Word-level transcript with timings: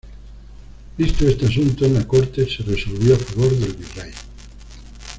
Visto 0.97 1.27
este 1.27 1.45
asunto 1.45 1.85
en 1.85 1.93
la 1.93 2.07
Corte 2.07 2.49
se 2.49 2.63
resolvió 2.63 3.13
a 3.13 3.19
favor 3.19 3.51
del 3.55 3.73
virrey. 3.73 4.11